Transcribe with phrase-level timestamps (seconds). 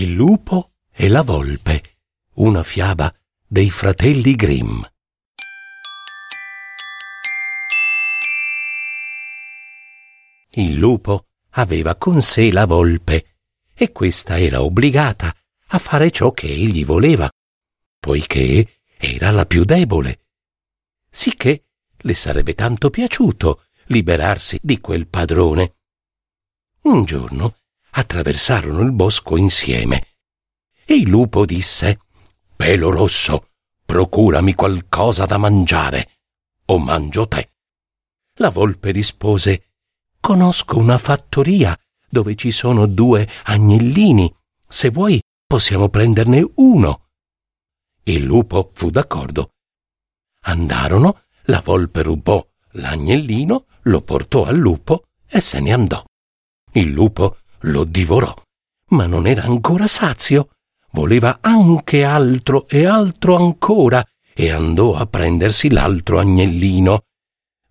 [0.00, 1.96] Il lupo e la volpe.
[2.36, 3.14] Una fiaba
[3.46, 4.80] dei fratelli Grimm.
[10.52, 13.36] Il lupo aveva con sé la volpe
[13.74, 15.36] e questa era obbligata
[15.66, 17.30] a fare ciò che egli voleva,
[17.98, 20.28] poiché era la più debole.
[21.10, 25.74] Sicché le sarebbe tanto piaciuto liberarsi di quel padrone.
[26.84, 27.59] Un giorno
[27.90, 30.08] attraversarono il bosco insieme
[30.84, 32.00] e il lupo disse
[32.56, 33.48] Pelo rosso,
[33.84, 36.18] procurami qualcosa da mangiare,
[36.66, 37.52] o mangio te.
[38.34, 39.70] La volpe rispose
[40.20, 44.32] Conosco una fattoria dove ci sono due agnellini.
[44.66, 47.08] Se vuoi possiamo prenderne uno.
[48.02, 49.50] Il lupo fu d'accordo.
[50.42, 56.04] Andarono, la volpe rubò l'agnellino, lo portò al lupo e se ne andò.
[56.72, 58.34] Il lupo lo divorò,
[58.88, 60.50] ma non era ancora sazio.
[60.92, 67.04] Voleva anche altro e altro ancora e andò a prendersi l'altro agnellino.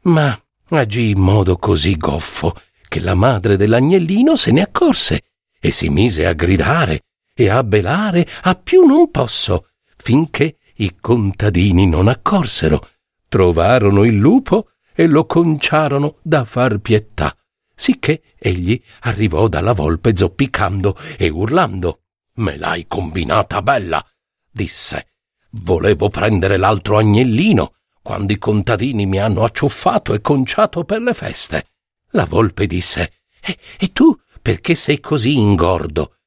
[0.03, 2.55] Ma agì in modo così goffo
[2.87, 5.23] che la madre dell'agnellino se ne accorse
[5.59, 7.01] e si mise a gridare
[7.33, 12.87] e a belare a più non posso, finché i contadini non accorsero,
[13.27, 17.35] trovarono il lupo e lo conciarono da far pietà,
[17.79, 22.01] sicché egli arrivò dalla volpe zoppicando e urlando.
[22.35, 24.05] Me l'hai combinata bella,
[24.51, 25.13] disse.
[25.51, 31.67] Volevo prendere l'altro agnellino, quando i contadini mi hanno acciuffato e conciato per le feste.
[32.09, 36.17] La volpe disse E, e tu perché sei così ingordo?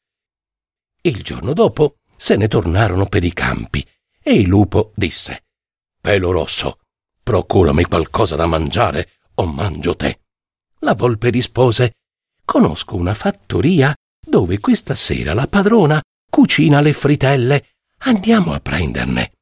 [1.03, 3.87] Il giorno dopo se ne tornarono per i campi
[4.23, 5.45] e il lupo disse
[6.01, 6.79] Pelo rosso,
[7.23, 10.22] procurami qualcosa da mangiare o mangio te.
[10.85, 11.95] La volpe rispose
[12.45, 17.67] Conosco una fattoria dove questa sera la padrona cucina le fritelle.
[17.99, 19.33] Andiamo a prenderne.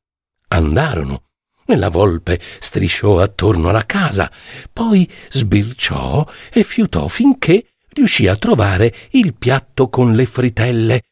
[0.48, 1.24] Andarono
[1.64, 4.30] e la volpe strisciò attorno alla casa,
[4.72, 11.02] poi sbirciò e fiutò finché riuscì a trovare il piatto con le fritelle.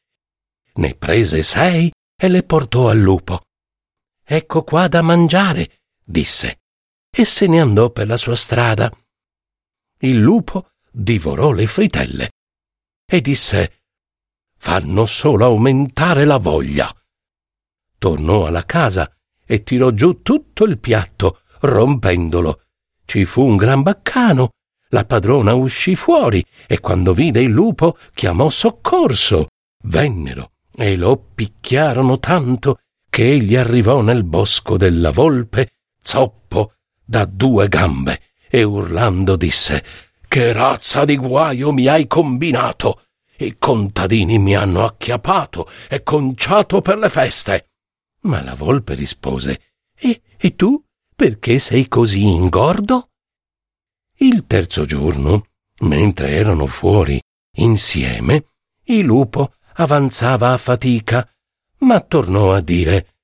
[0.75, 3.43] Ne prese sei e le portò al lupo.
[4.25, 6.61] Ecco qua da mangiare, disse,
[7.11, 8.93] e se ne andò per la sua strada.
[10.01, 12.31] Il lupo divorò le fritelle
[13.05, 13.79] e disse
[14.59, 16.93] fanno solo aumentare la voglia.
[17.97, 19.11] Tornò alla casa
[19.45, 22.63] e tirò giù tutto il piatto, rompendolo.
[23.05, 24.51] Ci fu un gran baccano.
[24.91, 29.49] La padrona uscì fuori e quando vide il lupo chiamò soccorso.
[29.85, 37.69] Vennero e lo picchiarono tanto che egli arrivò nel bosco della volpe, zoppo, da due
[37.69, 39.85] gambe, e urlando disse
[40.27, 43.03] Che razza di guaio mi hai combinato!
[43.39, 47.69] I contadini mi hanno acchiappato e conciato per le feste.
[48.23, 49.61] Ma la volpe rispose
[49.95, 50.83] E, e tu
[51.15, 53.11] perché sei così ingordo?
[54.17, 55.47] Il terzo giorno,
[55.81, 57.21] mentre erano fuori
[57.57, 58.47] insieme,
[58.85, 61.29] il lupo avanzava a fatica,
[61.79, 63.15] ma tornò a dire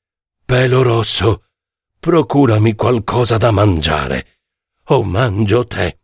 [0.45, 1.47] Pelo rosso,
[1.99, 4.34] procurami qualcosa da mangiare,
[4.87, 5.99] o mangio te.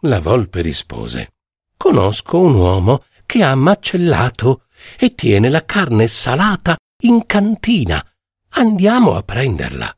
[0.00, 1.32] La volpe rispose
[1.76, 4.64] Conosco un uomo che ha macellato
[4.98, 8.04] e tiene la carne salata in cantina
[8.52, 9.96] Andiamo a prenderla.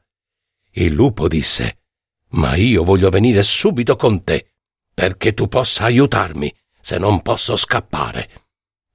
[0.73, 1.79] Il lupo disse
[2.31, 4.53] Ma io voglio venire subito con te,
[4.93, 8.29] perché tu possa aiutarmi, se non posso scappare.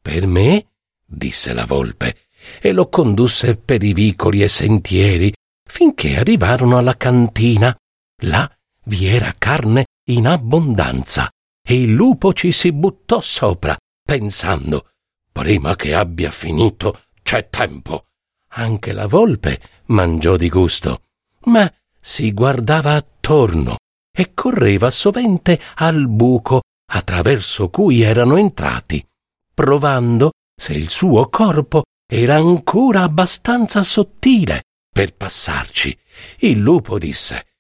[0.02, 0.74] Per me?
[1.04, 2.28] disse la volpe,
[2.62, 7.76] e lo condusse per i vicoli e sentieri, finché arrivarono alla cantina.
[8.22, 8.57] Là
[8.88, 11.30] vi era carne in abbondanza,
[11.66, 14.90] e il lupo ci si buttò sopra, pensando
[15.38, 18.06] Prima che abbia finito c'è tempo.
[18.54, 21.04] Anche la volpe mangiò di gusto,
[21.42, 23.76] ma si guardava attorno
[24.12, 26.62] e correva sovente al buco
[26.92, 29.06] attraverso cui erano entrati,
[29.54, 35.96] provando se il suo corpo era ancora abbastanza sottile per passarci.
[36.40, 37.57] Il lupo disse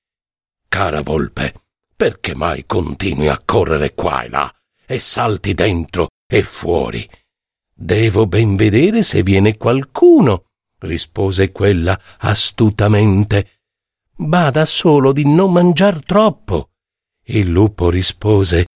[0.67, 1.53] Cara volpe,
[1.95, 4.53] perché mai continui a correre qua e là
[4.85, 7.09] e salti dentro e fuori?
[7.73, 10.45] Devo ben vedere se viene qualcuno,
[10.79, 13.61] rispose quella astutamente.
[14.15, 16.71] Bada solo di non mangiar troppo.
[17.23, 18.67] Il lupo rispose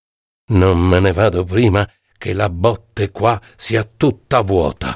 [0.52, 4.96] Non me ne vado prima che la botte qua sia tutta vuota.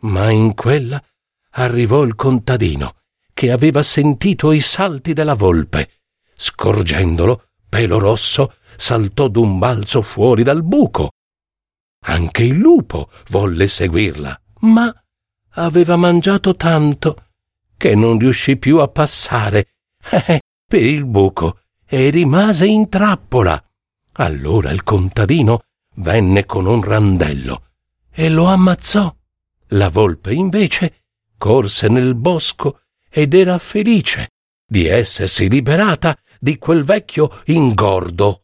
[0.00, 1.02] Ma in quella
[1.50, 3.02] arrivò il contadino,
[3.34, 5.90] che aveva sentito i salti della volpe.
[6.34, 11.10] Scorgendolo, pelo rosso, saltò d'un balzo fuori dal buco.
[12.06, 14.94] Anche il lupo volle seguirla, ma
[15.56, 17.26] aveva mangiato tanto
[17.76, 19.74] che non riuscì più a passare
[20.10, 23.62] eh, per il buco e rimase in trappola.
[24.12, 25.64] Allora il contadino
[25.96, 27.70] venne con un randello
[28.10, 29.14] e lo ammazzò.
[29.68, 31.02] La volpe invece
[31.36, 32.83] corse nel bosco
[33.16, 34.30] ed era felice
[34.66, 38.40] di essersi liberata di quel vecchio ingordo.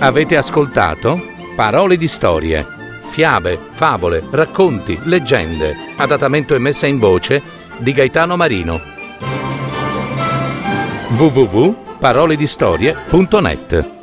[0.00, 1.20] Avete ascoltato
[1.54, 2.66] Parole di storie,
[3.10, 7.40] fiabe, favole, racconti, leggende, adattamento e messa in voce
[7.78, 8.80] di Gaetano Marino.
[12.02, 14.01] www.paroledistorie.net